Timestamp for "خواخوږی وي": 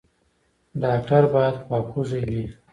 1.63-2.43